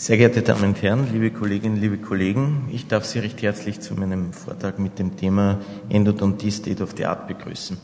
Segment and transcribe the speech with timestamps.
[0.00, 3.94] Sehr geehrte Damen und Herren, liebe Kolleginnen, liebe Kollegen, ich darf Sie recht herzlich zu
[3.94, 7.76] meinem Vortrag mit dem Thema Endodontie State of the Art begrüßen.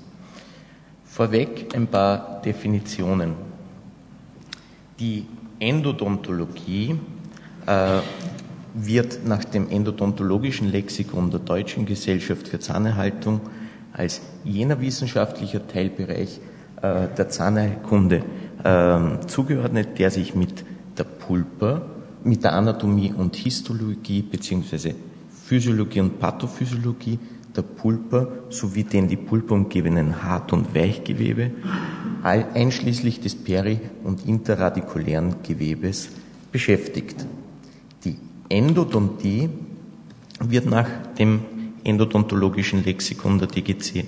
[1.05, 3.33] Vorweg ein paar Definitionen.
[5.01, 5.27] Die
[5.59, 7.01] Endodontologie
[7.67, 7.99] äh,
[8.75, 13.41] wird nach dem endodontologischen Lexikon der Deutschen Gesellschaft für Zahnerhaltung
[13.93, 16.39] als jener wissenschaftlicher Teilbereich
[16.81, 18.23] äh, der Zahnheilkunde
[18.63, 20.65] äh, zugeordnet, der sich mit
[20.97, 21.83] der Pulpa,
[22.25, 24.95] mit der Anatomie und Histologie bzw.
[25.45, 27.19] Physiologie und Pathophysiologie
[27.55, 31.53] der Pulpa sowie den die Pulpa umgebenden Hart- und Weichgewebe,
[32.23, 36.09] einschließlich des peri- und interradikulären Gewebes
[36.51, 37.27] beschäftigt.
[38.05, 38.17] Die
[38.49, 39.51] Endodontie
[40.41, 40.89] wird nach
[41.19, 41.41] dem
[41.85, 44.07] endodontologischen Lexikon der DGC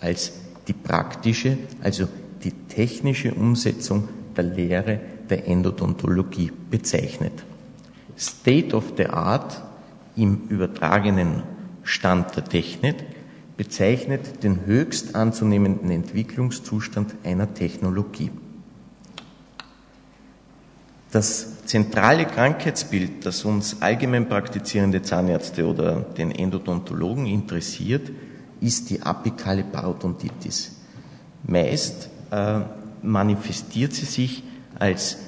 [0.00, 0.32] als
[0.66, 2.08] die praktische, also
[2.42, 5.00] die technische Umsetzung der Lehre
[5.30, 7.32] der Endodontologie bezeichnet.
[8.16, 9.62] State of the Art
[10.16, 11.42] im übertragenen
[11.82, 12.96] Stand der Technik
[13.56, 18.30] bezeichnet den höchst anzunehmenden Entwicklungszustand einer Technologie.
[21.10, 28.10] Das zentrale Krankheitsbild, das uns allgemein praktizierende Zahnärzte oder den Endodontologen interessiert,
[28.60, 30.72] ist die apikale Parodontitis.
[31.46, 32.60] Meist äh,
[33.02, 34.42] manifestiert sie sich
[34.78, 35.18] als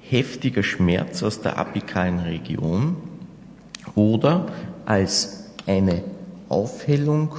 [0.00, 2.96] heftiger Schmerz aus der apikalen Region
[3.94, 4.46] oder
[4.84, 6.04] als eine
[6.48, 7.34] Aufhellung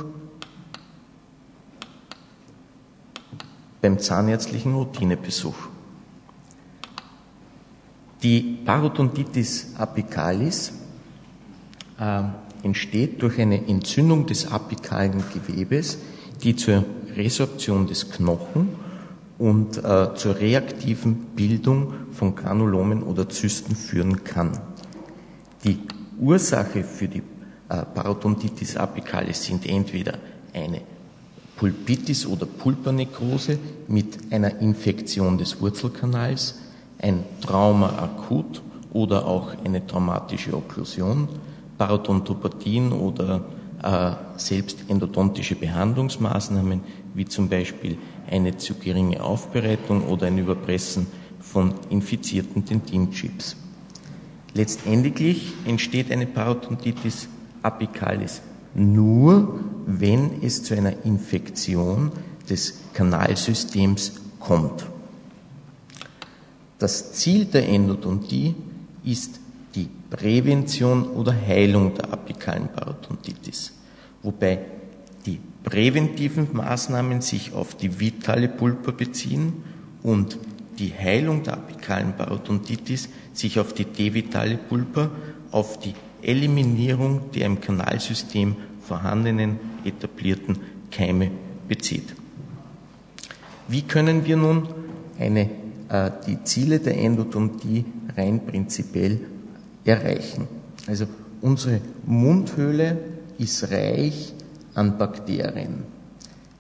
[3.82, 5.56] beim zahnärztlichen Routinebesuch.
[8.24, 10.74] Die Parodontitis apicalis
[12.00, 12.24] äh,
[12.64, 16.00] entsteht durch eine Entzündung des apikalen Gewebes,
[16.44, 16.84] die zur
[17.16, 18.70] Resorption des Knochen
[19.38, 24.60] und äh, zur reaktiven Bildung von Granulomen oder Zysten führen kann.
[25.64, 25.80] Die
[26.20, 27.22] Ursache für die
[27.70, 30.14] äh, Parodontitis apicalis sind entweder
[30.54, 30.82] eine
[31.58, 36.60] Pulpitis oder Pulpernekrose mit einer Infektion des Wurzelkanals,
[37.00, 38.62] ein Trauma akut
[38.94, 41.28] oder auch eine traumatische Okklusion,
[41.78, 43.46] Parodontopathien oder
[43.84, 46.82] äh, selbst endodontische Behandlungsmaßnahmen,
[47.14, 47.98] wie zum Beispiel
[48.30, 51.08] eine zu geringe Aufbereitung oder ein Überpressen
[51.40, 53.56] von infizierten Dentinchips.
[54.54, 57.28] Letztendlich entsteht eine Parodontitis
[57.62, 58.42] apicalis
[58.74, 62.12] nur, wenn es zu einer Infektion
[62.50, 64.86] des Kanalsystems kommt.
[66.78, 68.56] Das Ziel der Endodontie
[69.04, 69.40] ist
[69.74, 73.74] die Prävention oder Heilung der apikalen Parodontitis,
[74.22, 74.60] wobei
[75.26, 79.52] die präventiven Maßnahmen sich auf die vitale Pulpa beziehen
[80.02, 80.40] und
[80.80, 85.12] die Heilung der apikalen Parodontitis sich auf die devitale Pulpa,
[85.52, 90.58] auf die Eliminierung der im Kanalsystem vorhandenen etablierten
[90.90, 91.32] Keime
[91.68, 92.16] bezieht.
[93.68, 94.70] Wie können wir nun
[95.20, 95.50] eine,
[95.90, 97.84] äh, die Ziele der Endodontie
[98.16, 99.20] rein prinzipiell
[99.84, 100.48] erreichen?
[100.88, 101.08] Also
[101.42, 102.98] unsere Mundhöhle
[103.38, 104.34] ist reich
[104.78, 105.84] an Bakterien.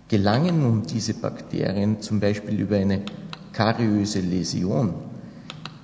[0.07, 3.01] Gelangen nun diese Bakterien zum Beispiel über eine
[3.53, 4.93] kariöse Läsion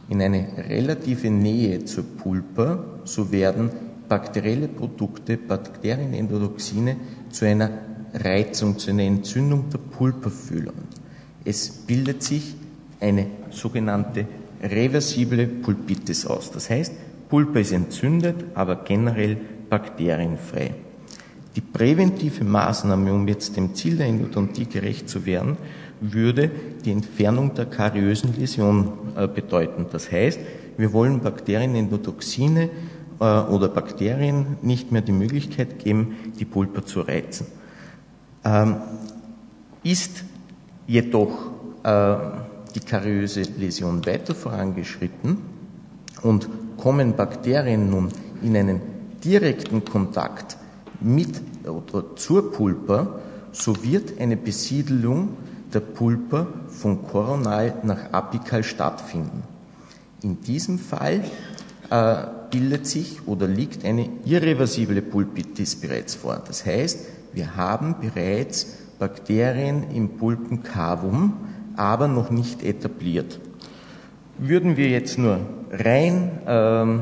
[0.09, 3.69] in eine relative Nähe zur Pulpa, so werden
[4.09, 6.97] bakterielle Produkte, Bakterienendotoxine,
[7.29, 7.69] zu einer
[8.13, 10.87] Reizung, zu einer Entzündung der Pulpa führen.
[11.45, 12.55] Es bildet sich
[12.99, 14.25] eine sogenannte
[14.61, 16.51] reversible Pulpitis aus.
[16.51, 16.93] Das heißt,
[17.29, 19.37] Pulpa ist entzündet, aber generell
[19.69, 20.75] bakterienfrei.
[21.55, 25.57] Die präventive Maßnahme, um jetzt dem Ziel der Endodontie gerecht zu werden,
[26.01, 26.49] würde
[26.83, 29.85] die Entfernung der kariösen Läsion äh, bedeuten.
[29.91, 30.39] Das heißt,
[30.77, 32.69] wir wollen Bakterienendotoxine
[33.19, 37.45] äh, oder Bakterien nicht mehr die Möglichkeit geben, die Pulpa zu reizen.
[38.43, 38.77] Ähm,
[39.83, 40.23] ist
[40.87, 41.51] jedoch
[41.83, 42.15] äh,
[42.75, 45.37] die kariöse Läsion weiter vorangeschritten
[46.23, 48.09] und kommen Bakterien nun
[48.41, 48.81] in einen
[49.23, 50.57] direkten Kontakt
[51.03, 53.19] mit oder zur Pulpa,
[53.51, 55.29] so wird eine Besiedelung
[55.73, 59.43] der Pulpa von koronal nach apikal stattfinden.
[60.21, 61.23] In diesem Fall
[61.89, 62.15] äh,
[62.49, 66.41] bildet sich oder liegt eine irreversible Pulpitis bereits vor.
[66.47, 66.99] Das heißt,
[67.33, 71.33] wir haben bereits Bakterien im Pulpenkavum,
[71.75, 73.39] aber noch nicht etabliert.
[74.37, 75.39] Würden wir jetzt nur
[75.71, 77.01] rein ähm,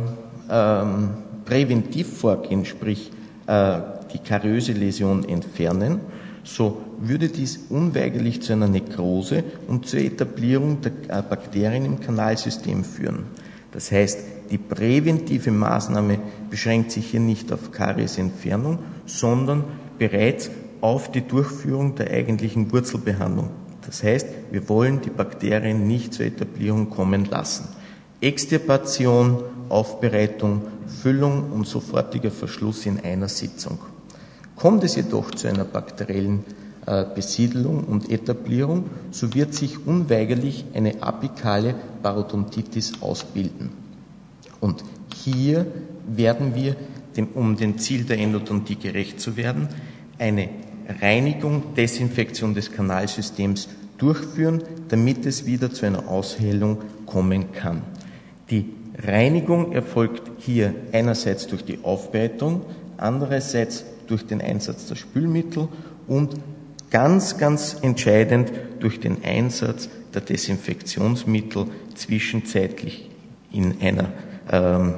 [0.50, 1.10] ähm,
[1.46, 3.12] präventiv vorgehen, sprich
[4.14, 6.00] die kariöse Läsion entfernen,
[6.44, 12.84] so würde dies unweigerlich zu einer Nekrose und zur Etablierung der äh, Bakterien im Kanalsystem
[12.84, 13.26] führen.
[13.72, 14.20] Das heißt,
[14.50, 16.20] die präventive Maßnahme
[16.50, 19.64] beschränkt sich hier nicht auf Kariesentfernung, sondern
[19.98, 20.52] bereits
[20.82, 23.50] auf die Durchführung der eigentlichen Wurzelbehandlung.
[23.86, 27.70] Das heißt, wir wollen die Bakterien nicht zur Etablierung kommen lassen.
[28.20, 33.80] Extirpation, Aufbereitung, Füllung und sofortiger Verschluss in einer Sitzung.
[34.56, 36.44] Kommt es jedoch zu einer bakteriellen
[36.86, 43.72] äh, Besiedelung und Etablierung, so wird sich unweigerlich eine apikale Parodontitis ausbilden.
[44.60, 44.84] Und
[45.16, 45.66] hier
[46.08, 46.76] werden wir,
[47.34, 49.68] um dem Ziel der Endodontie gerecht zu werden,
[50.18, 50.50] eine
[51.02, 57.84] Reinigung, Desinfektion des Kanalsystems durchführen, damit es wieder zu einer Aushellung kommen kann.
[58.50, 58.66] Die
[58.98, 62.62] Reinigung erfolgt hier einerseits durch die Aufbereitung,
[62.98, 65.68] andererseits durch den Einsatz der Spülmittel
[66.08, 66.36] und
[66.90, 73.10] ganz, ganz entscheidend durch den Einsatz der Desinfektionsmittel zwischenzeitlich
[73.52, 74.10] in einer,
[74.52, 74.96] ähm,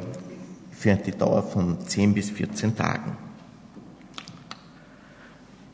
[0.72, 3.16] für die Dauer von 10 bis 14 Tagen.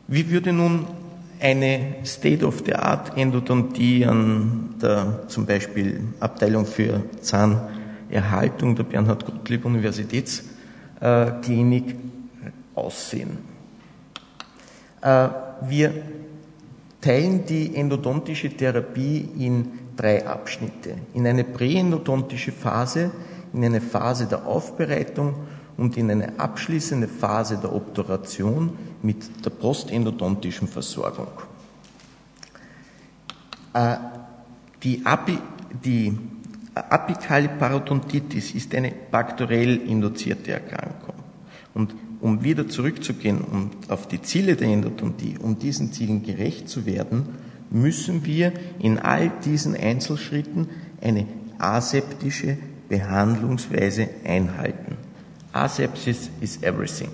[0.07, 0.87] Wie würde nun
[1.39, 7.03] eine State-of-the-Art Endodontie an der zum Beispiel Abteilung für
[8.09, 11.95] Zahnerhaltung der Bernhard Gottlieb Universitätsklinik
[12.75, 13.37] aussehen?
[15.01, 15.29] Äh,
[15.61, 15.93] wir
[17.01, 20.95] teilen die endodontische Therapie in drei Abschnitte.
[21.13, 23.11] In eine präendodontische Phase,
[23.53, 25.35] in eine Phase der Aufbereitung
[25.77, 31.27] und in eine abschließende Phase der Obturation mit der postendodontischen Versorgung.
[33.73, 33.95] Äh,
[34.83, 35.37] die, Api,
[35.83, 36.17] die
[36.79, 41.15] apikale Parodontitis ist eine bakteriell induzierte Erkrankung.
[41.73, 46.85] Und um wieder zurückzugehen und auf die Ziele der Endodontie, um diesen Zielen gerecht zu
[46.85, 47.29] werden,
[47.69, 50.69] müssen wir in all diesen Einzelschritten
[51.01, 51.27] eine
[51.57, 52.57] aseptische
[52.89, 54.97] Behandlungsweise einhalten.
[55.53, 57.11] Asepsis is everything.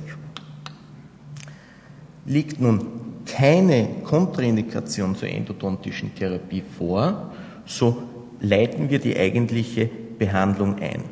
[2.26, 2.86] Liegt nun
[3.26, 7.32] keine Kontraindikation zur endodontischen Therapie vor,
[7.66, 8.04] so
[8.40, 11.04] leiten wir die eigentliche Behandlung ein.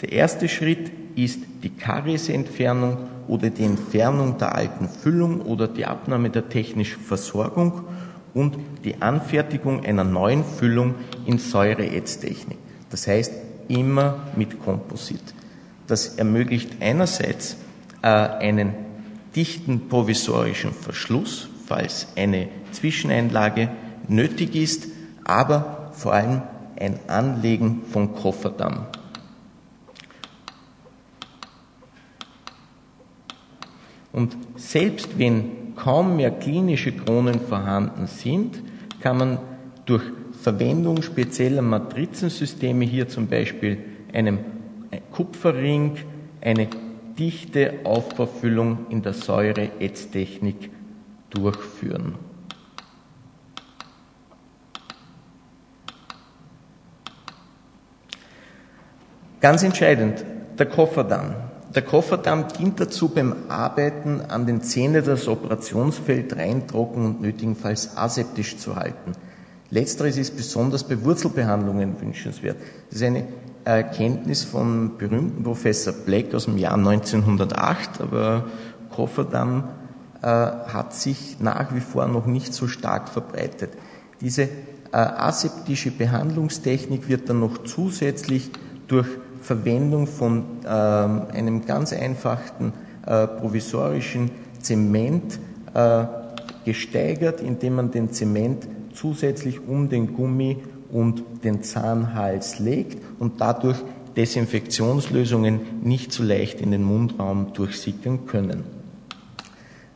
[0.00, 2.96] Der erste Schritt ist die Kariesentfernung
[3.28, 7.84] oder die Entfernung der alten Füllung oder die Abnahme der technischen Versorgung
[8.34, 10.94] und die Anfertigung einer neuen Füllung
[11.24, 12.58] in Säureätztechnik.
[12.90, 13.32] Das heißt
[13.68, 15.22] immer mit Komposit.
[15.86, 17.56] Das ermöglicht einerseits
[18.02, 18.72] äh, einen
[19.36, 23.68] dichten provisorischen Verschluss, falls eine Zwischeneinlage
[24.08, 24.88] nötig ist,
[25.24, 26.42] aber vor allem
[26.78, 28.86] ein Anlegen von Kofferdamm.
[34.12, 38.62] Und selbst wenn kaum mehr klinische Kronen vorhanden sind,
[39.00, 39.38] kann man
[39.86, 40.04] durch
[40.40, 43.78] Verwendung spezieller Matrizensysteme, hier zum Beispiel
[44.12, 44.38] einem
[45.10, 45.96] Kupferring,
[46.40, 46.68] eine
[47.18, 50.70] dichte Aufbaufüllung in der Säure-Ätztechnik
[51.30, 52.14] durchführen.
[59.44, 60.24] Ganz entscheidend,
[60.58, 61.34] der Kofferdamm.
[61.74, 67.94] Der Kofferdamm dient dazu, beim Arbeiten an den Zähnen das Operationsfeld rein, trocken und nötigenfalls
[67.94, 69.12] aseptisch zu halten.
[69.68, 72.56] Letzteres ist besonders bei Wurzelbehandlungen wünschenswert.
[72.88, 73.26] Das ist eine
[73.66, 78.46] Erkenntnis vom berühmten Professor Black aus dem Jahr 1908, aber
[78.92, 79.68] Kofferdamm
[80.22, 83.72] äh, hat sich nach wie vor noch nicht so stark verbreitet.
[84.22, 84.48] Diese äh,
[84.92, 88.50] aseptische Behandlungstechnik wird dann noch zusätzlich
[88.88, 89.08] durch
[89.44, 92.72] Verwendung von ähm, einem ganz einfachen
[93.06, 95.38] äh, provisorischen Zement
[95.74, 96.04] äh,
[96.64, 100.56] gesteigert, indem man den Zement zusätzlich um den Gummi
[100.90, 103.76] und den Zahnhals legt und dadurch
[104.16, 108.64] Desinfektionslösungen nicht so leicht in den Mundraum durchsickern können.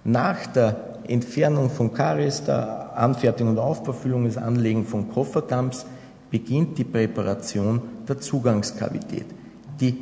[0.04, 5.86] Nach der Entfernung von Karies, der Anfertigung und Aufbaufüllung des Anlegen von Kofferdamms
[6.30, 9.37] beginnt die Präparation der Zugangskavität.
[9.80, 9.96] Die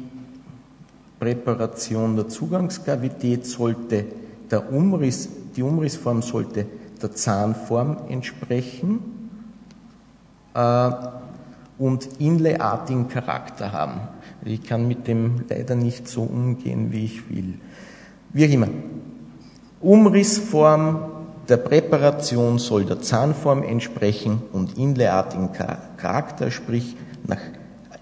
[1.18, 4.04] Präparation der Zugangskavität sollte
[4.50, 6.66] der Umriss, die Umrissform sollte
[7.02, 9.30] der Zahnform entsprechen
[10.54, 10.90] äh,
[11.78, 14.00] und inlayartigen Charakter haben.
[14.45, 17.54] Ich kann mit dem leider nicht so umgehen, wie ich will.
[18.33, 18.68] Wie auch immer.
[19.80, 20.99] Umrissform
[21.49, 27.40] der Präparation soll der Zahnform entsprechen und inlayartigen Charakter, sprich nach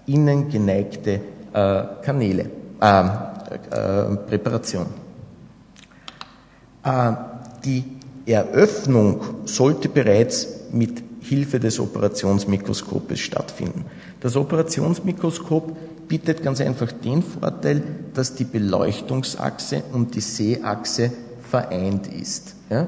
[0.05, 1.21] innen geneigte
[1.55, 2.49] äh, Kanäle,
[2.81, 3.05] äh,
[3.71, 4.87] äh, Präparation.
[6.83, 7.13] Äh,
[7.63, 7.83] die
[8.25, 13.85] Eröffnung sollte bereits mit Hilfe des Operationsmikroskopes stattfinden.
[14.19, 15.75] Das Operationsmikroskop
[16.07, 17.81] bietet ganz einfach den Vorteil,
[18.13, 21.11] dass die Beleuchtungsachse und die Sehachse
[21.49, 22.55] vereint ist.
[22.69, 22.87] Ja?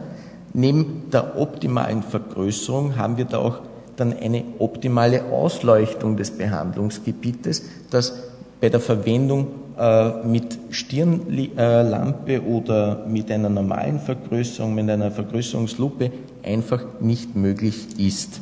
[0.54, 3.60] Neben der optimalen Vergrößerung haben wir da auch
[3.96, 8.14] dann eine optimale Ausleuchtung des Behandlungsgebietes, das
[8.60, 9.48] bei der Verwendung
[9.78, 16.12] äh, mit Stirnlampe äh, oder mit einer normalen Vergrößerung, mit einer Vergrößerungslupe
[16.44, 18.42] einfach nicht möglich ist.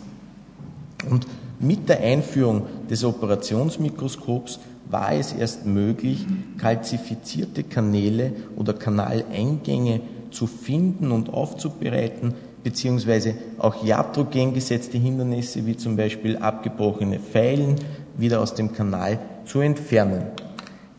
[1.10, 1.28] Und
[1.60, 6.26] mit der Einführung des Operationsmikroskops war es erst möglich,
[6.58, 15.96] kalzifizierte Kanäle oder Kanaleingänge zu finden und aufzubereiten, beziehungsweise auch iatrogen gesetzte Hindernisse, wie zum
[15.98, 17.76] Beispiel abgebrochene Pfeilen,
[18.18, 20.28] wieder aus dem Kanal zu entfernen.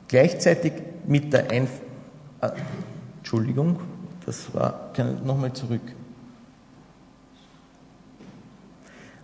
[0.08, 0.72] Gleichzeitig
[1.06, 1.70] mit der Einf
[2.40, 2.50] äh,
[3.18, 3.80] Entschuldigung,
[4.24, 4.92] das war,
[5.24, 5.80] nochmal zurück.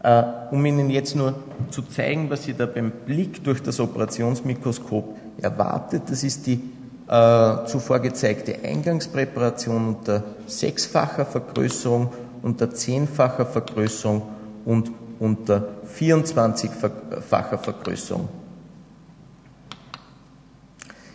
[0.03, 1.35] Äh, um Ihnen jetzt nur
[1.71, 6.61] zu zeigen, was Sie da beim Blick durch das Operationsmikroskop erwartet, das ist die
[7.09, 12.13] äh, zuvor gezeigte Eingangspräparation unter sechsfacher Vergrößerung,
[12.43, 14.23] unter zehnfacher Vergrößerung
[14.65, 18.29] und unter 24-facher Vergrößerung.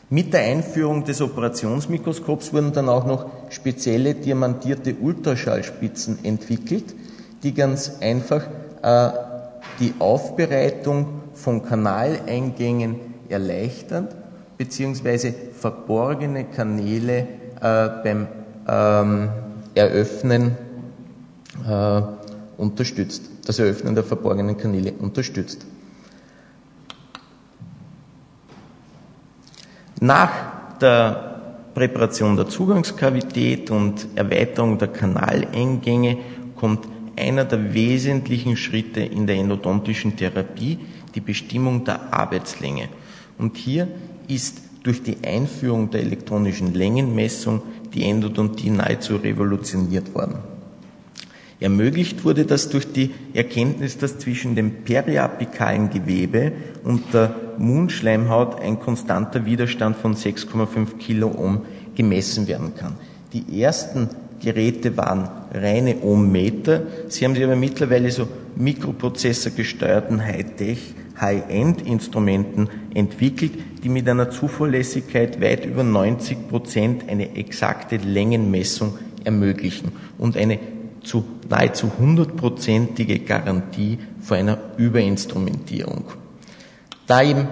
[0.10, 6.96] Mit der Einführung des Operationsmikroskops wurden dann auch noch spezielle diamantierte Ultraschallspitzen entwickelt,
[7.44, 8.48] die ganz einfach
[8.84, 9.10] äh,
[9.82, 12.96] die Aufbereitung von Kanaleingängen
[13.28, 14.08] erleichtern,
[14.58, 17.28] beziehungsweise verborgene Kanäle
[17.62, 18.28] äh, beim
[18.66, 19.30] ähm,
[19.76, 20.56] Eröffnen
[21.68, 22.02] äh,
[22.58, 25.66] unterstützt, das Eröffnen der verborgenen Kanäle unterstützt.
[30.00, 36.18] Nach der Präparation der Zugangskavität und Erweiterung der Kanaleingänge
[36.56, 40.77] kommt einer der wesentlichen Schritte in der endodontischen Therapie,
[41.16, 42.89] die Bestimmung der Arbeitslänge.
[43.39, 43.88] Und hier
[44.27, 47.62] ist durch die Einführung der elektronischen Längenmessung
[47.94, 50.57] die Endodontie nahezu revolutioniert worden.
[51.60, 56.52] Ermöglicht wurde das durch die Erkenntnis, dass zwischen dem periapikalen Gewebe
[56.84, 61.64] und der Mundschleimhaut ein konstanter Widerstand von 6,5 Kiloohm
[61.96, 62.94] gemessen werden kann.
[63.34, 64.10] Die ersten
[64.40, 66.84] Geräte waren reine Ohmmeter.
[67.08, 75.66] Sie haben sich aber mittlerweile so mikroprozessorgesteuerten Hightech, High-End-Instrumenten entwickelt, die mit einer Zuverlässigkeit weit
[75.66, 80.60] über 90 Prozent eine exakte Längenmessung ermöglichen und eine
[81.08, 86.04] zu nahezu hundertprozentige Garantie vor einer Überinstrumentierung.
[87.08, 87.48] Da eben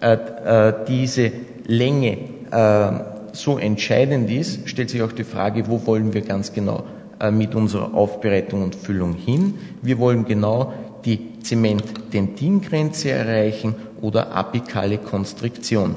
[0.00, 1.32] äh, äh, diese
[1.66, 2.18] Länge
[2.50, 2.90] äh,
[3.32, 6.84] so entscheidend ist, stellt sich auch die Frage, wo wollen wir ganz genau
[7.18, 9.54] äh, mit unserer Aufbereitung und Füllung hin.
[9.82, 10.72] Wir wollen genau
[11.04, 15.96] die Zement-Dentin-Grenze erreichen oder apikale Konstriktion.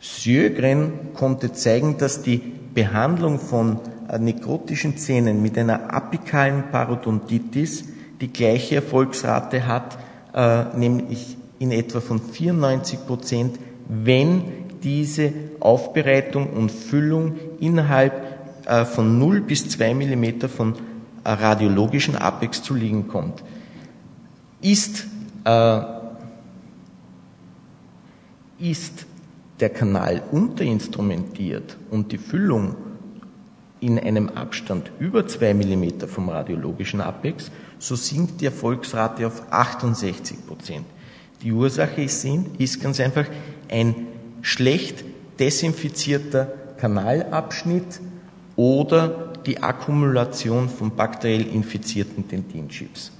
[0.00, 2.40] Sjögren konnte zeigen, dass die
[2.74, 3.78] Behandlung von
[4.18, 7.84] nekrotischen Zähnen mit einer apikalen Parodontitis
[8.20, 9.98] die gleiche Erfolgsrate hat,
[10.34, 14.42] äh, nämlich in etwa von 94 Prozent, wenn
[14.82, 18.12] diese Aufbereitung und Füllung innerhalb
[18.66, 20.74] äh, von 0 bis 2 Millimeter von
[21.24, 23.42] radiologischen Apex zu liegen kommt.
[24.60, 25.06] Ist,
[25.44, 25.80] äh,
[28.58, 29.06] ist
[29.60, 32.74] der Kanal unterinstrumentiert und die Füllung
[33.82, 40.46] in einem Abstand über zwei Millimeter vom radiologischen Apex, so sinkt die Erfolgsrate auf 68
[40.46, 40.86] Prozent.
[41.42, 42.24] Die Ursache ist,
[42.58, 43.26] ist ganz einfach
[43.68, 44.06] ein
[44.40, 45.04] schlecht
[45.40, 46.46] desinfizierter
[46.78, 48.00] Kanalabschnitt
[48.54, 53.10] oder die Akkumulation von bakteriell infizierten Dentinchips.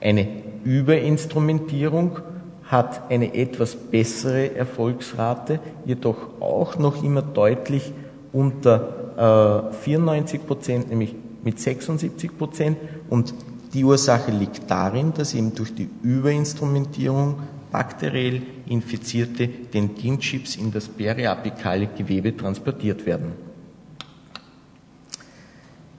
[0.00, 0.26] Eine
[0.64, 2.18] Überinstrumentierung
[2.64, 7.92] hat eine etwas bessere Erfolgsrate, jedoch auch noch immer deutlich
[8.32, 12.78] unter 94 äh, Prozent, nämlich mit 76 Prozent.
[13.10, 13.34] Und
[13.74, 21.88] die Ursache liegt darin, dass eben durch die Überinstrumentierung bakteriell infizierte Dentinchips in das periapikale
[21.88, 23.32] Gewebe transportiert werden.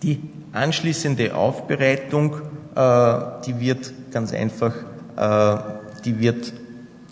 [0.02, 0.22] Die
[0.54, 2.36] anschließende Aufbereitung,
[2.74, 4.74] äh, die wird ganz einfach,
[5.18, 5.58] äh,
[6.06, 6.54] die wird,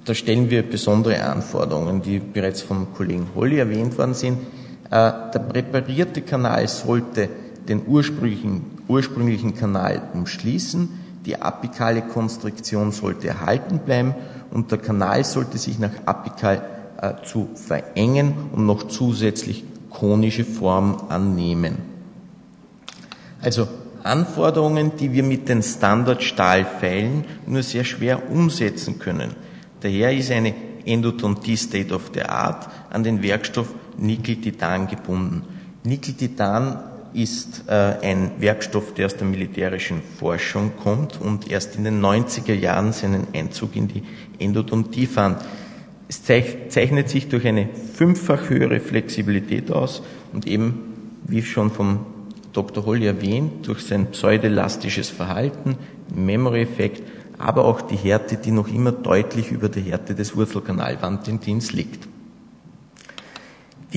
[0.06, 4.38] da stellen wir besondere Anforderungen, die bereits vom Kollegen Holly erwähnt worden sind.
[4.90, 7.30] Äh, der präparierte Kanal sollte
[7.68, 10.90] den ursprünglichen, ursprünglichen Kanal umschließen,
[11.26, 14.16] die apikale Konstriktion sollte erhalten bleiben
[14.52, 16.62] und der Kanal sollte sich nach apikal
[17.02, 21.76] äh, zu verengen und noch zusätzlich konische Form annehmen.
[23.42, 23.68] Also
[24.04, 29.36] Anforderungen, die wir mit den Standardstahlpfeilen nur sehr schwer umsetzen können.
[29.82, 30.54] Daher ist eine
[30.86, 33.68] Endodontie State of the Art an den Werkstoff
[33.98, 35.44] Nickel-Titan gebunden.
[35.84, 36.80] Nickel-Titan
[37.14, 42.54] ist äh, ein Werkstoff, der aus der militärischen Forschung kommt und erst in den 90er
[42.54, 44.04] Jahren seinen Einzug in die
[44.40, 45.42] Endodontie fand.
[46.10, 52.06] Es zeichnet sich durch eine fünffach höhere Flexibilität aus und eben, wie schon vom
[52.54, 52.86] Dr.
[52.86, 55.76] Holly erwähnt, durch sein pseudelastisches Verhalten,
[56.16, 57.04] Memory-Effekt,
[57.38, 62.08] aber auch die Härte, die noch immer deutlich über der Härte des Wurzelkanalwandtendins liegt.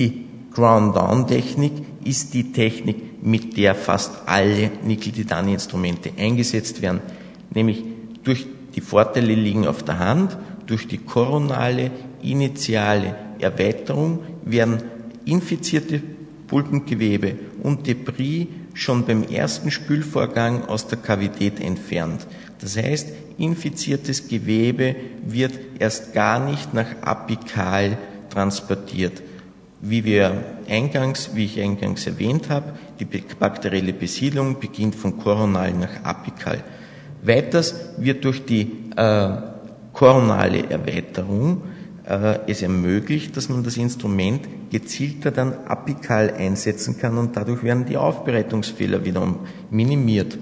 [0.01, 7.01] Die Ground-Down-Technik ist die Technik, mit der fast alle Nickel-Titan-Instrumente eingesetzt werden,
[7.53, 7.83] nämlich
[8.23, 11.91] durch die Vorteile liegen auf der Hand, durch die koronale
[12.23, 14.81] initiale Erweiterung werden
[15.25, 16.01] infizierte
[16.47, 22.25] Pulpengewebe und Debris schon beim ersten Spülvorgang aus der Kavität entfernt.
[22.59, 27.99] Das heißt, infiziertes Gewebe wird erst gar nicht nach apikal
[28.31, 29.21] transportiert.
[29.81, 36.03] Wie wir eingangs, wie ich eingangs erwähnt habe, die bakterielle Besiedlung beginnt von koronal nach
[36.03, 36.63] apikal.
[37.23, 39.29] Weiters wird durch die äh,
[39.93, 41.63] koronale Erweiterung
[42.05, 47.85] äh, es ermöglicht, dass man das Instrument gezielter dann apikal einsetzen kann und dadurch werden
[47.85, 50.37] die Aufbereitungsfehler wiederum minimiert.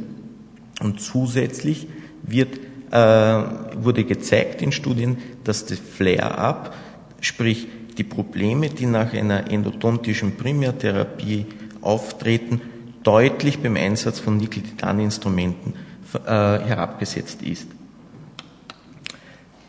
[0.81, 1.88] Und zusätzlich
[2.24, 2.60] wird,
[2.91, 3.43] äh,
[3.81, 6.74] wurde gezeigt in Studien, dass das Flare-up,
[7.22, 7.67] sprich
[8.00, 11.46] die Probleme, die nach einer endodontischen Primärtherapie
[11.82, 12.62] auftreten,
[13.03, 15.74] deutlich beim Einsatz von Nickel-Titan-Instrumenten
[16.13, 17.68] äh, herabgesetzt ist.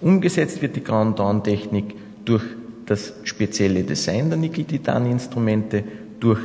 [0.01, 2.45] Umgesetzt wird die Ground-Down-Technik durch
[2.87, 5.85] das spezielle Design der Nickel-Titan-Instrumente,
[6.21, 6.41] durch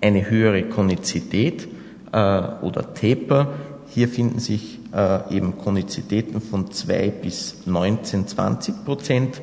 [0.00, 1.66] eine höhere Konizität
[2.12, 3.54] äh, oder Taper.
[3.88, 9.42] Hier finden sich äh, eben Konizitäten von 2 bis 19, 20 Prozent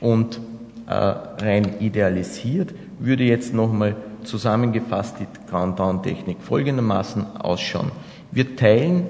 [0.00, 0.40] und
[0.88, 7.90] rein idealisiert würde jetzt nochmal zusammengefasst die Ground-Down-Technik folgendermaßen ausschauen.
[8.30, 9.06] Wir teilen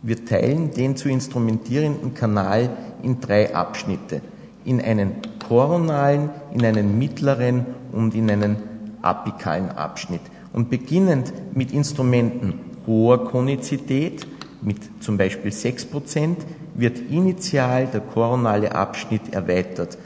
[0.00, 2.70] wir teilen den zu instrumentierenden Kanal
[3.02, 4.20] in drei Abschnitte.
[4.64, 8.56] In einen koronalen, in einen mittleren und in einen
[9.02, 10.20] apikalen Abschnitt.
[10.52, 12.54] Und beginnend mit Instrumenten
[12.86, 14.26] hoher Konizität,
[14.62, 16.36] mit zum Beispiel 6%,
[16.78, 19.98] wird initial der koronale Abschnitt erweitert.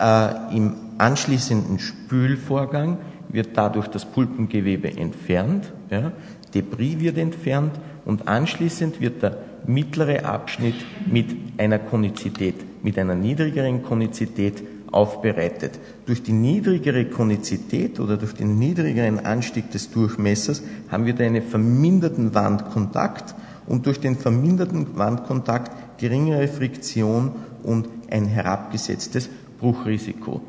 [0.00, 6.12] Äh, Im anschließenden Spülvorgang wird dadurch das Pulpengewebe entfernt, ja,
[6.54, 7.72] Debris wird entfernt
[8.04, 15.78] und anschließend wird der mittlere Abschnitt mit einer Konizität, mit einer niedrigeren Konizität aufbereitet.
[16.06, 21.42] Durch die niedrigere Konizität oder durch den niedrigeren Anstieg des Durchmessers haben wir da einen
[21.42, 23.34] verminderten Wandkontakt
[23.66, 30.40] und durch den verminderten Wandkontakt geringere Friktion und ein herabgesetztes Bruchrisiko.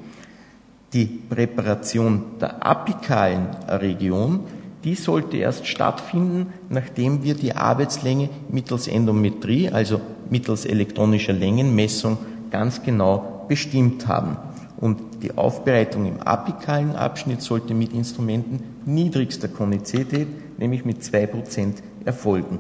[0.94, 4.42] Die Präparation der apikalen Region
[4.84, 10.00] die sollte erst stattfinden, nachdem wir die Arbeitslänge mittels Endometrie, also
[10.30, 12.18] mittels elektronischer Längenmessung,
[12.52, 14.38] ganz genau bestimmt haben.
[14.78, 20.28] Und die Aufbereitung im apikalen Abschnitt sollte mit Instrumenten niedrigster Konizität,
[20.58, 21.74] nämlich mit 2%,
[22.06, 22.60] erfolgen.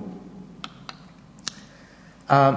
[2.29, 2.55] Ähm,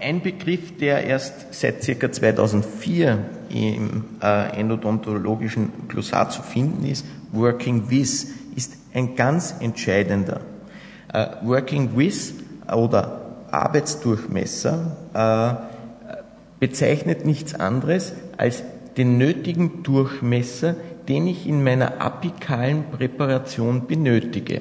[0.00, 2.10] ein Begriff, der erst seit ca.
[2.10, 3.18] 2004
[3.50, 10.40] im äh, endodontologischen Glossar zu finden ist, Working With ist ein ganz entscheidender.
[11.12, 12.34] Äh, Working with
[12.72, 16.16] oder Arbeitsdurchmesser äh,
[16.60, 18.62] bezeichnet nichts anderes als
[18.96, 20.76] den nötigen Durchmesser,
[21.08, 24.60] den ich in meiner apikalen Präparation benötige.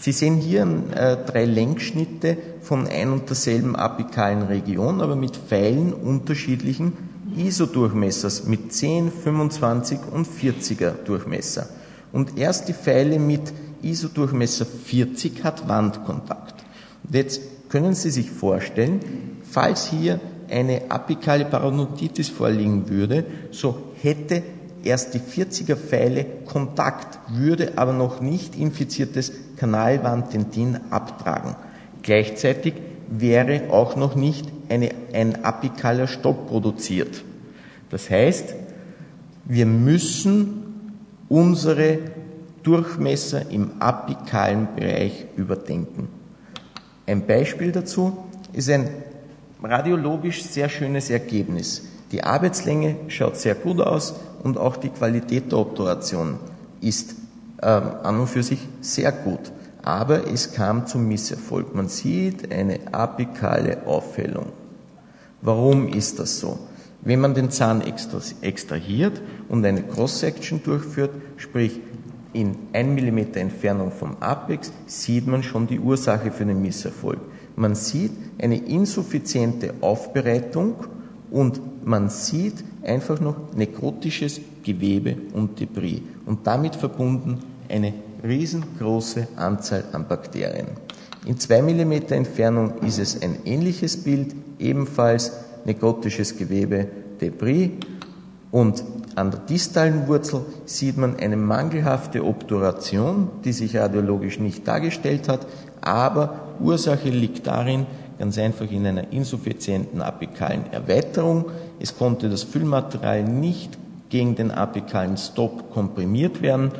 [0.00, 0.62] Sie sehen hier
[0.94, 6.92] äh, drei Lenkschnitte von ein und derselben apikalen Region, aber mit Pfeilen unterschiedlichen
[7.36, 11.68] ISO-Durchmessers mit 10, 25 und 40er Durchmesser
[12.12, 16.64] und erst die Pfeile mit ISO-Durchmesser 40 hat Wandkontakt.
[17.04, 19.00] Und jetzt können Sie sich vorstellen,
[19.42, 24.42] falls hier eine apikale Parodontitis vorliegen würde, so hätte
[24.82, 31.56] erst die 40er Pfeile Kontakt, würde aber noch nicht infiziertes Kanalwanddentin abtragen.
[32.02, 32.74] Gleichzeitig
[33.08, 37.24] wäre auch noch nicht eine, ein apikaler Stopp produziert.
[37.90, 38.54] Das heißt,
[39.44, 40.62] wir müssen
[41.28, 41.98] unsere
[42.62, 46.08] Durchmesser im apikalen Bereich überdenken.
[47.06, 48.88] Ein Beispiel dazu ist ein
[49.62, 51.84] radiologisch sehr schönes Ergebnis.
[52.10, 56.38] Die Arbeitslänge schaut sehr gut aus und auch die Qualität der Obturation
[56.80, 57.14] ist
[57.58, 59.52] an und für sich sehr gut.
[59.82, 61.74] Aber es kam zum Misserfolg.
[61.74, 64.46] Man sieht eine apikale Aufhellung.
[65.42, 66.58] Warum ist das so?
[67.02, 67.82] Wenn man den Zahn
[68.40, 71.80] extrahiert und eine Cross-Section durchführt, sprich
[72.32, 77.20] in 1 mm Entfernung vom Apex, sieht man schon die Ursache für den Misserfolg.
[77.54, 80.74] Man sieht eine insuffiziente Aufbereitung
[81.30, 87.92] und man sieht einfach noch nekrotisches Gewebe und Debris und damit verbunden eine
[88.24, 90.68] riesengroße Anzahl an Bakterien.
[91.26, 95.32] In 2 mm Entfernung ist es ein ähnliches Bild, ebenfalls
[95.64, 96.86] nekrotisches Gewebe,
[97.20, 97.70] Debris
[98.50, 98.84] und
[99.16, 105.46] an der distalen Wurzel sieht man eine mangelhafte Obturation, die sich radiologisch nicht dargestellt hat,
[105.80, 107.86] aber Ursache liegt darin,
[108.18, 111.46] ganz einfach in einer insuffizienten apikalen Erweiterung.
[111.80, 116.72] Es konnte das Füllmaterial nicht gegen den apikalen Stop komprimiert werden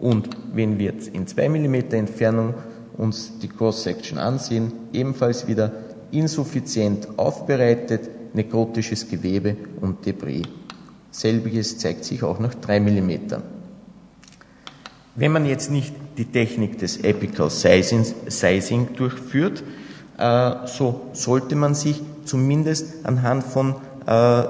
[0.00, 2.54] und wenn wir jetzt in 2 mm Entfernung
[2.96, 5.72] uns die Cross-Section ansehen, ebenfalls wieder
[6.10, 10.42] insuffizient aufbereitet, nekrotisches Gewebe und Debris.
[11.10, 13.10] Selbiges zeigt sich auch nach 3 mm.
[15.16, 19.62] Wenn man jetzt nicht die Technik des Epical Sizing durchführt,
[20.16, 23.74] so sollte man sich zumindest anhand von
[24.06, 24.42] äh,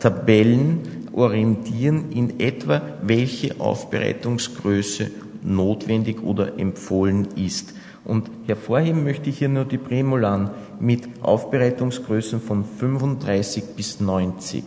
[0.00, 5.10] Tabellen orientieren, in etwa welche Aufbereitungsgröße
[5.42, 7.74] notwendig oder empfohlen ist.
[8.04, 14.64] Und hervorheben möchte ich hier nur die Prämolaren mit Aufbereitungsgrößen von 35 bis 90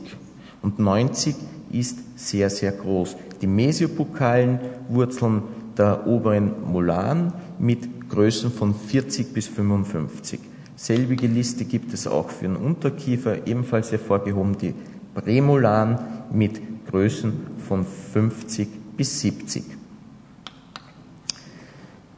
[0.62, 1.36] und 90
[1.72, 3.18] ist sehr, sehr groß.
[3.42, 5.44] Die mesiopokalen Wurzeln
[5.78, 10.40] der oberen Molaren mit Größen von 40 bis 55.
[10.78, 14.74] Selbige Liste gibt es auch für den Unterkiefer, ebenfalls hervorgehoben die
[15.14, 16.00] Prämolaren
[16.32, 17.34] mit Größen
[17.68, 19.64] von 50 bis 70.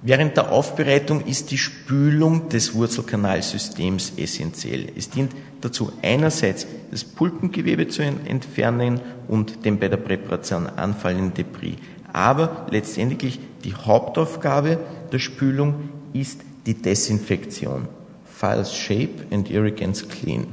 [0.03, 4.89] Während der Aufbereitung ist die Spülung des Wurzelkanalsystems essentiell.
[4.95, 5.31] Es dient
[5.61, 11.77] dazu einerseits das Pulpengewebe zu entfernen und den bei der Präparation anfallenden Debris.
[12.13, 14.79] Aber letztendlich die Hauptaufgabe
[15.11, 17.87] der Spülung ist die Desinfektion.
[18.25, 20.45] Files Shape and Irrigants Clean.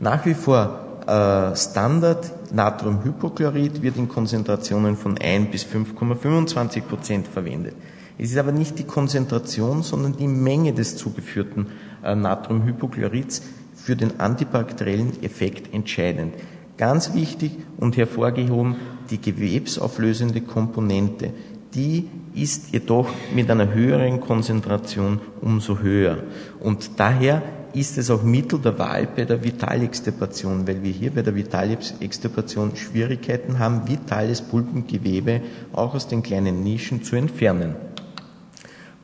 [0.00, 7.74] Nach wie vor äh, Standard Natriumhypochlorid wird in Konzentrationen von 1 bis 5,25 Prozent verwendet.
[8.18, 11.68] Es ist aber nicht die Konzentration, sondern die Menge des zugeführten
[12.02, 13.42] äh, Natriumhypochlorids
[13.74, 16.34] für den antibakteriellen Effekt entscheidend.
[16.76, 18.76] Ganz wichtig und hervorgehoben
[19.10, 21.30] die gewebsauflösende Komponente.
[21.74, 26.18] Die ist jedoch mit einer höheren Konzentration umso höher.
[26.58, 31.22] Und daher ist es auch Mittel der Wahl bei der Vitalextirpation, weil wir hier bei
[31.22, 37.76] der Vitalextirpation Schwierigkeiten haben, vitales Pulpengewebe auch aus den kleinen Nischen zu entfernen.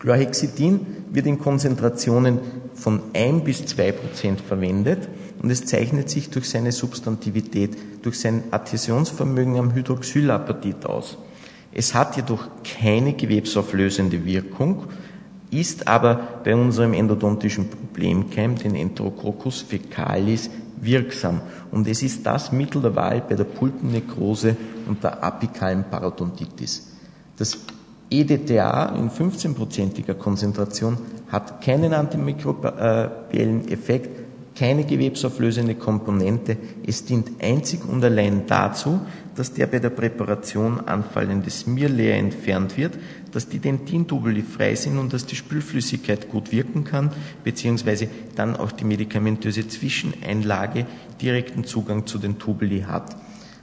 [0.00, 0.80] Chlorhexidin
[1.12, 2.40] wird in Konzentrationen
[2.74, 5.08] von 1 bis 2 Prozent verwendet
[5.42, 11.16] und es zeichnet sich durch seine Substantivität, durch sein Adhäsionsvermögen am Hydroxylapatit aus.
[11.78, 14.84] Es hat jedoch keine gewebsauflösende Wirkung,
[15.50, 20.48] ist aber bei unserem endodontischen Problemkeim, den Enterococcus fecalis,
[20.80, 21.42] wirksam.
[21.70, 24.56] Und es ist das Mittel der Wahl bei der Pulpennekrose
[24.88, 26.92] und der apikalen Parodontitis.
[27.36, 27.58] Das
[28.08, 30.96] EDTA in 15-prozentiger Konzentration
[31.28, 34.25] hat keinen antimikrobiellen Effekt,
[34.58, 36.56] keine gewebsauflösende Komponente.
[36.86, 39.00] Es dient einzig und allein dazu,
[39.34, 42.98] dass der bei der Präparation anfallende Smearlayer entfernt wird,
[43.32, 47.10] dass die Dentintubuli frei sind und dass die Spülflüssigkeit gut wirken kann,
[47.44, 50.86] beziehungsweise dann auch die medikamentöse Zwischeneinlage
[51.20, 53.14] direkten Zugang zu den Tubuli hat.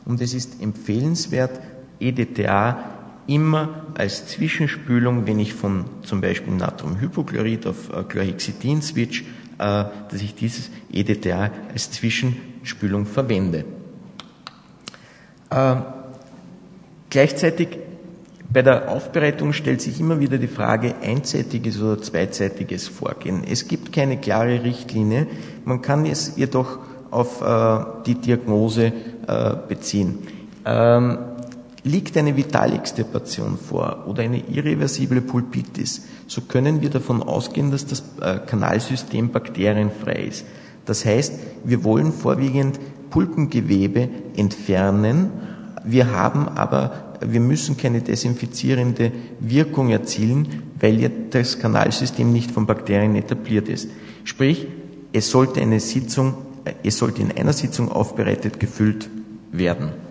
[0.06, 1.60] Und es ist empfehlenswert,
[2.00, 2.84] EDTA
[3.26, 9.24] immer als Zwischenspülung, wenn ich von zum Beispiel Natriumhypochlorid auf äh, Chlorhexidin switch,
[9.58, 13.66] dass ich dieses EDTA als Zwischenspülung verwende.
[15.50, 15.76] Äh,
[17.10, 17.78] gleichzeitig
[18.52, 23.44] bei der Aufbereitung stellt sich immer wieder die Frage einseitiges oder zweiseitiges Vorgehen.
[23.50, 25.28] Es gibt keine klare Richtlinie,
[25.66, 28.94] man kann es jedoch auf äh, die Diagnose
[29.28, 30.20] äh, beziehen.
[30.66, 31.18] Ähm,
[31.86, 38.04] Liegt eine Vitalextirpation vor oder eine irreversible Pulpitis, so können wir davon ausgehen, dass das
[38.22, 40.46] äh, Kanalsystem bakterienfrei ist.
[40.86, 41.34] Das heißt,
[41.66, 45.30] wir wollen vorwiegend Pulpengewebe entfernen.
[45.84, 52.66] Wir haben aber, wir müssen keine desinfizierende Wirkung erzielen, weil ja das Kanalsystem nicht von
[52.66, 53.90] Bakterien etabliert ist.
[54.24, 54.68] Sprich,
[55.12, 59.10] es sollte eine Sitzung, äh, es sollte in einer Sitzung aufbereitet gefüllt
[59.52, 60.03] werden.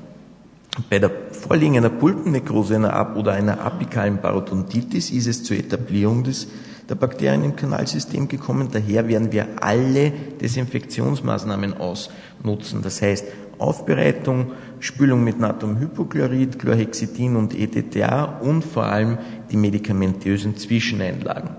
[0.88, 2.76] Bei der Vorliegen einer Pulpennekrose
[3.14, 6.48] oder einer apikalen Parodontitis ist es zur Etablierung des,
[6.88, 8.68] der Bakterien im Kanalsystem gekommen.
[8.72, 12.80] Daher werden wir alle Desinfektionsmaßnahmen ausnutzen.
[12.80, 13.26] Das heißt,
[13.58, 19.18] Aufbereitung, Spülung mit Natriumhypochlorid, Chlorhexidin und EDTA und vor allem
[19.50, 21.50] die medikamentösen Zwischeneinlagen.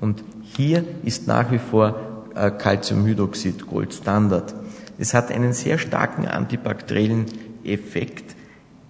[0.00, 1.96] Und hier ist nach wie vor
[2.36, 4.54] äh, Calciumhydroxid Gold Standard.
[4.98, 7.26] Es hat einen sehr starken antibakteriellen
[7.64, 8.36] Effekt,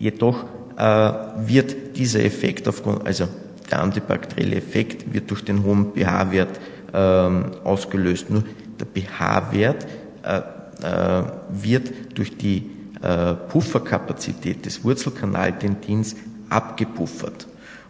[0.02, 0.44] jedoch
[0.76, 1.12] äh,
[1.46, 3.28] wird dieser Effekt aufgrund, also
[3.70, 6.60] der antibakterielle Effekt wird durch den hohen pH-Wert
[6.92, 8.28] ähm, ausgelöst.
[8.28, 8.42] Nur
[8.80, 9.86] der pH-Wert
[10.24, 10.38] äh,
[10.82, 16.16] äh, wird durch die äh, Pufferkapazität des Wurzelkanaldentins
[16.50, 17.46] abgepuffert.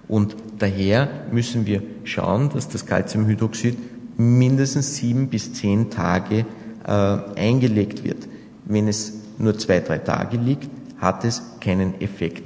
[0.07, 3.79] Und daher müssen wir schauen, dass das Calciumhydroxid
[4.19, 6.45] mindestens sieben bis zehn Tage
[6.87, 8.29] äh, eingelegt wird.
[8.67, 10.69] Wenn es nur zwei, drei Tage liegt,
[11.03, 12.45] hat es keinen Effekt.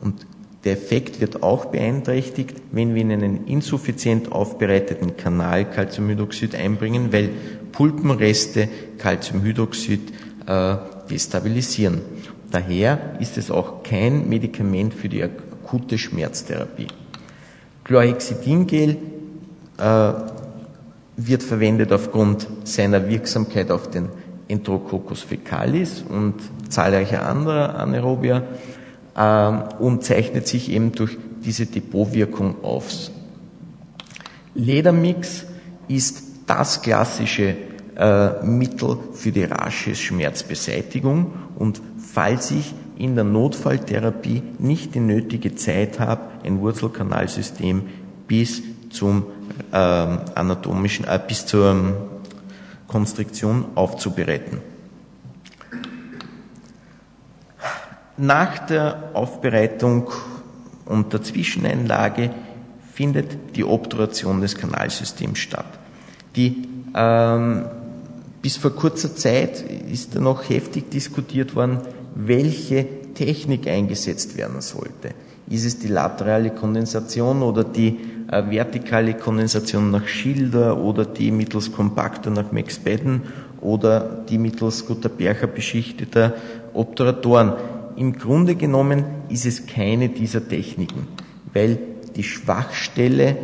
[0.00, 0.26] Und
[0.64, 7.30] der Effekt wird auch beeinträchtigt, wenn wir in einen insuffizient aufbereiteten Kanal Calciumhydroxid einbringen, weil
[7.72, 10.12] Pulpenreste Calciumhydroxid
[10.46, 10.76] äh,
[11.10, 12.00] destabilisieren.
[12.50, 16.88] Daher ist es auch kein Medikament für die akute Schmerztherapie.
[17.84, 18.96] Chlorhexidingel
[19.78, 20.12] äh,
[21.16, 24.08] wird verwendet aufgrund seiner Wirksamkeit auf den
[24.48, 26.34] Enterococcus fecalis und
[26.68, 28.42] zahlreicher anderer Anaerobia
[29.16, 32.88] äh, und zeichnet sich eben durch diese Depotwirkung auf.
[34.54, 35.44] Ledermix
[35.88, 37.56] ist das klassische
[37.96, 45.54] äh, Mittel für die rasche Schmerzbeseitigung und falls ich in der Notfalltherapie nicht die nötige
[45.54, 47.82] Zeit habe, ein Wurzelkanalsystem
[48.26, 49.26] bis zum
[49.72, 51.94] äh, anatomischen, äh, bis zur ähm,
[52.88, 54.58] Konstriktion aufzubereiten.
[58.16, 60.10] Nach der Aufbereitung
[60.86, 62.30] und der Zwischeneinlage
[62.94, 65.66] findet die Obturation des Kanalsystems statt.
[66.34, 67.66] Die, ähm,
[68.40, 71.80] bis vor kurzer Zeit ist da noch heftig diskutiert worden,
[72.14, 75.10] welche Technik eingesetzt werden sollte.
[75.48, 82.32] Ist es die laterale Kondensation oder die vertikale Kondensation nach Schilder oder die mittels Kompaktor
[82.32, 83.22] nach Max Bedden
[83.60, 86.34] oder die mittels Guttapercha beschichteter
[86.74, 87.52] Obturatoren?
[87.96, 91.08] Im Grunde genommen ist es keine dieser Techniken,
[91.54, 91.78] weil
[92.14, 93.36] die Schwachstelle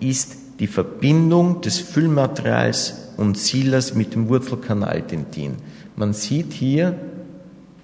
[0.00, 5.56] ist die Verbindung des Füllmaterials und Sealers mit dem Wurzelkanaldentin.
[5.96, 6.94] Man sieht hier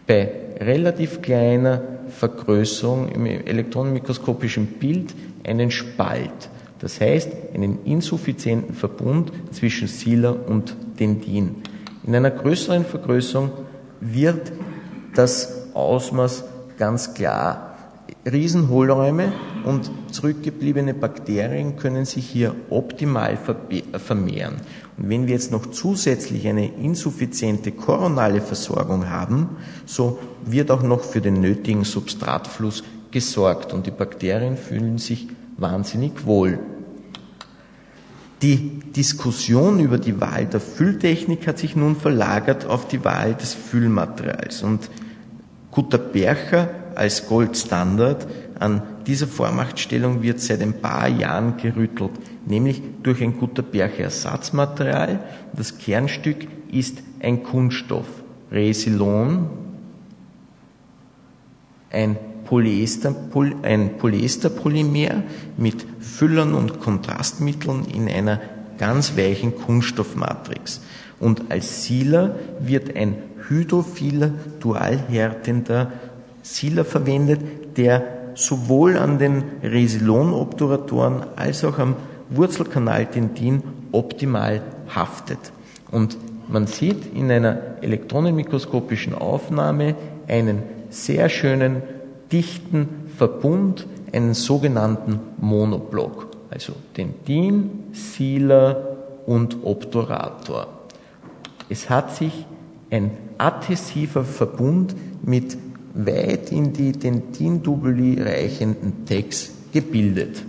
[0.06, 5.14] bei relativ kleiner Vergrößerung im elektronenmikroskopischen Bild
[5.46, 6.50] einen Spalt.
[6.78, 11.56] Das heißt, einen insuffizienten Verbund zwischen Sealer und Dentin.
[12.06, 13.50] In einer größeren Vergrößerung
[14.00, 14.52] wird
[15.14, 16.44] das Ausmaß
[16.78, 17.76] ganz klar.
[18.30, 19.32] Riesenhohlräume
[19.64, 23.38] und zurückgebliebene Bakterien können sich hier optimal
[23.92, 24.56] vermehren.
[24.96, 31.02] Und wenn wir jetzt noch zusätzlich eine insuffiziente koronale Versorgung haben, so wird auch noch
[31.02, 32.82] für den nötigen Substratfluss
[33.16, 36.58] gesorgt und die Bakterien fühlen sich wahnsinnig wohl.
[38.42, 43.54] Die Diskussion über die Wahl der Fülltechnik hat sich nun verlagert auf die Wahl des
[43.54, 44.90] Füllmaterials und
[45.70, 48.26] Guttapercha als Goldstandard
[48.60, 52.12] an dieser Vormachtstellung wird seit ein paar Jahren gerüttelt,
[52.44, 55.20] nämlich durch ein Guttapercha-Ersatzmaterial.
[55.54, 58.08] Das Kernstück ist ein Kunststoff,
[58.52, 59.48] Resilon,
[61.90, 63.14] ein Polyester,
[63.62, 65.22] ein Polyesterpolymer
[65.56, 68.40] mit Füllern und Kontrastmitteln in einer
[68.78, 70.80] ganz weichen Kunststoffmatrix.
[71.18, 73.16] Und als Sealer wird ein
[73.48, 74.30] hydrophiler,
[74.60, 75.92] dualhärtender
[76.42, 77.40] Sealer verwendet,
[77.76, 78.04] der
[78.34, 81.96] sowohl an den Resilon-Obturatoren als auch am
[82.30, 84.62] Wurzelkanaldentin optimal
[84.94, 85.38] haftet.
[85.90, 86.16] Und
[86.48, 89.94] man sieht in einer elektronenmikroskopischen Aufnahme
[90.28, 91.82] einen sehr schönen,
[92.32, 100.68] dichten Verbund, einen sogenannten Monoblock, also Dentin, Sealer und Obturator.
[101.68, 102.46] Es hat sich
[102.90, 105.56] ein adhesiver Verbund mit
[105.94, 110.42] weit in die Dentindubuli reichenden Tags gebildet.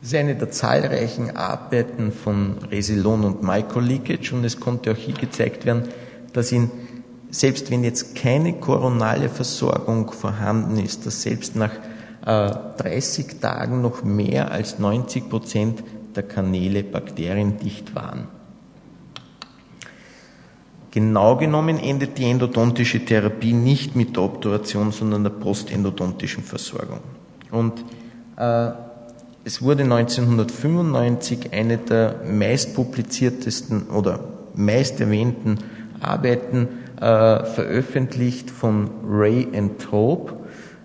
[0.00, 5.14] Das ist eine der zahlreichen Arbeiten von Resilon und Microleakage und es konnte auch hier
[5.14, 5.84] gezeigt werden,
[6.32, 6.70] dass in,
[7.32, 11.72] selbst wenn jetzt keine koronale Versorgung vorhanden ist, dass selbst nach
[12.26, 15.82] äh, 30 Tagen noch mehr als 90 Prozent
[16.14, 18.28] der Kanäle bakteriendicht waren.
[20.90, 27.00] Genau genommen endet die endodontische Therapie nicht mit der Obturation, sondern der postendodontischen Versorgung.
[27.50, 27.82] Und
[28.36, 28.72] äh,
[29.44, 34.20] es wurde 1995 eine der meistpubliziertesten oder
[34.54, 35.56] meist erwähnten
[35.98, 36.68] Arbeiten
[37.02, 40.34] äh, veröffentlicht von Ray and Tope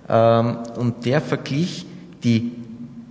[0.09, 1.85] ähm, und der verglich
[2.23, 2.53] die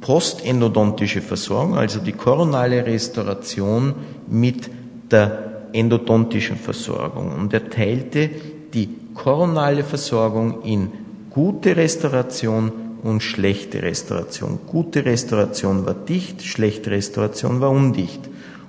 [0.01, 3.95] postendodontische Versorgung, also die koronale Restauration
[4.29, 4.69] mit
[5.11, 8.29] der endodontischen Versorgung und er teilte
[8.75, 10.91] die koronale Versorgung in
[11.31, 12.73] gute Restauration
[13.05, 14.59] und schlechte Restauration.
[14.67, 18.21] Gute Restauration war dicht, schlechte Restauration war undicht.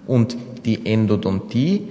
[0.05, 1.87] Und die Endodontie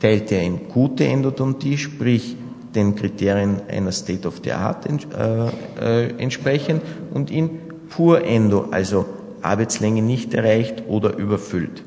[0.00, 2.36] teilt er in gute Endodontie, sprich
[2.74, 5.48] den Kriterien einer State of the Art äh,
[5.80, 6.82] äh, entsprechend,
[7.12, 7.50] und in
[7.88, 9.06] Pur Endo, also
[9.42, 11.82] Arbeitslänge nicht erreicht oder überfüllt.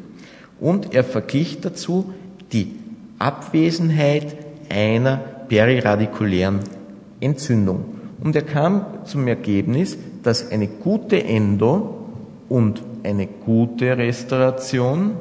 [0.60, 2.14] Und er verglich dazu
[2.52, 2.74] die
[3.20, 4.36] Abwesenheit
[4.70, 6.60] einer periradikulären
[7.20, 7.86] Entzündung.
[8.24, 12.08] Und er kam zum Ergebnis, dass eine gute Endo
[12.50, 15.12] und eine gute Restauration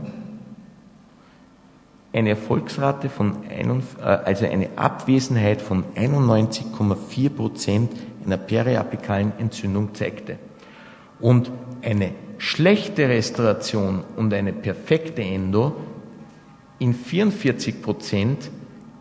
[2.12, 3.64] eine Erfolgsrate von, äh,
[4.03, 7.92] also eine Abwesenheit von 91,4 Prozent
[8.25, 10.38] einer periapikalen Entzündung zeigte.
[11.20, 11.51] Und
[11.83, 15.77] eine schlechte Restauration und eine perfekte Endo
[16.79, 18.51] in 44 Prozent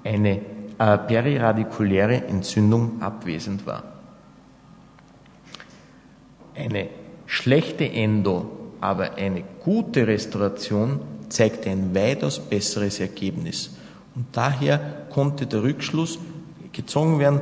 [0.03, 0.41] eine
[0.77, 3.83] äh, periradikuläre Entzündung abwesend war.
[6.55, 6.89] Eine
[7.25, 13.71] schlechte Endo, aber eine gute Restauration zeigte ein weitaus besseres Ergebnis.
[14.15, 16.19] Und daher konnte der Rückschluss
[16.71, 17.41] gezogen werden,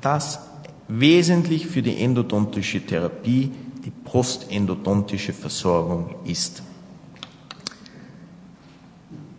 [0.00, 0.40] dass
[0.88, 3.50] wesentlich für die endodontische Therapie
[3.84, 6.62] die postendodontische Versorgung ist.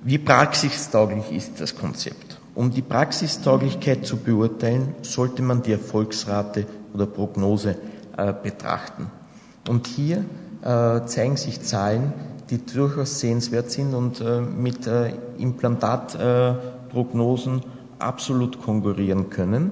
[0.03, 2.39] Wie praxistauglich ist das Konzept?
[2.53, 7.75] Um die Praxistauglichkeit zu beurteilen, sollte man die Erfolgsrate oder Prognose
[8.15, 9.09] äh, betrachten.
[9.67, 10.23] Und hier
[10.61, 12.13] äh, zeigen sich Zahlen,
[12.49, 17.61] die durchaus sehenswert sind und äh, mit äh, Implantatprognosen
[17.99, 19.71] absolut konkurrieren können.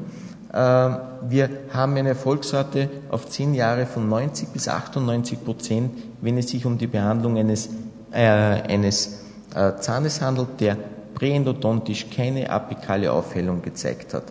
[0.52, 6.50] Äh, wir haben eine Erfolgsrate auf zehn Jahre von 90 bis 98 Prozent, wenn es
[6.50, 7.70] sich um die Behandlung eines,
[8.12, 9.22] äh, eines
[9.56, 10.78] äh, Zahnes handelt, der
[11.14, 14.26] präendodontisch keine apikale Aufhellung gezeigt hat.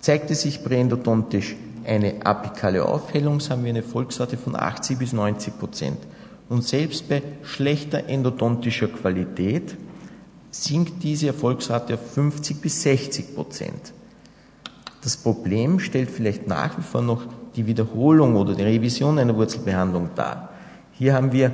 [0.00, 5.98] Zeigte sich präendodontisch eine apikale Aufhellung, haben wir eine Volksrate von 80 bis 90 Prozent.
[6.48, 9.76] Und selbst bei schlechter endodontischer Qualität
[10.50, 13.92] sinkt diese Erfolgsrate auf 50 bis 60 Prozent.
[15.02, 17.22] Das Problem stellt vielleicht nach wie vor noch
[17.56, 20.50] die Wiederholung oder die Revision einer Wurzelbehandlung dar.
[20.92, 21.52] Hier haben wir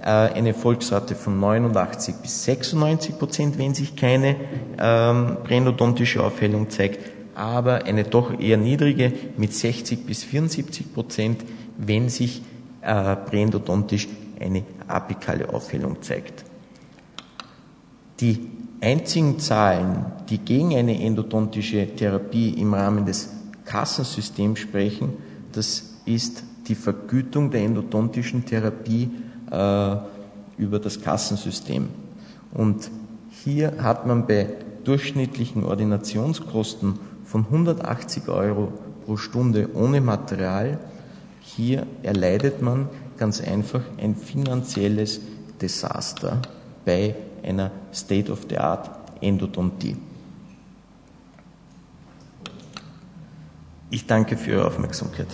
[0.00, 4.36] äh, eine Volksrate von 89 bis 96 Prozent, wenn sich keine
[4.78, 6.98] ähm, präendodontische Aufhellung zeigt,
[7.34, 11.44] aber eine doch eher niedrige mit 60 bis 74 Prozent,
[11.78, 12.42] wenn sich
[12.82, 14.08] äh, präendodontisch
[14.40, 16.44] eine apikale Aufhellung zeigt.
[18.20, 18.48] Die
[18.80, 23.30] einzigen Zahlen, die gegen eine endodontische Therapie im Rahmen des
[23.64, 25.14] Kassensystems sprechen,
[25.52, 29.10] das ist die Vergütung der endodontischen Therapie
[29.50, 29.96] äh,
[30.58, 31.88] über das Kassensystem.
[32.52, 32.90] Und
[33.30, 34.48] hier hat man bei
[34.84, 38.72] durchschnittlichen Ordinationskosten von 180 Euro
[39.04, 40.78] pro Stunde ohne Material,
[41.40, 42.88] hier erleidet man
[43.20, 45.20] ganz einfach ein finanzielles
[45.60, 46.40] Desaster
[46.86, 49.96] bei einer State-of-the-Art Endodontie.
[53.90, 55.28] Ich danke für Ihre Aufmerksamkeit.